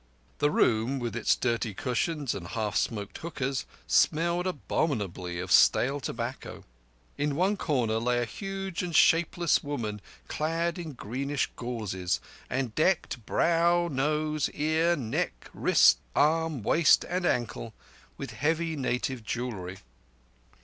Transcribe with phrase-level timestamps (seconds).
[0.39, 6.63] The room, with its dirty cushions and half smoked hookahs, smelt abominably of stale tobacco.
[7.19, 12.19] In one corner lay a huge and shapeless woman clad in greenish gauzes,
[12.49, 17.75] and decked, brow, nose, ear, neck, wrist, arm, waist, and ankle
[18.17, 19.77] with heavy native jewellery.